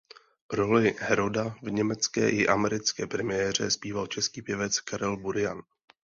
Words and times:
Roli 0.51 0.95
Heroda 0.99 1.55
v 1.61 1.71
německé 1.71 2.29
i 2.29 2.47
americké 2.47 3.07
premiéře 3.07 3.71
zpíval 3.71 4.07
český 4.07 4.41
pěvec 4.41 4.79
Karel 4.79 5.17
Burian. 5.17 5.61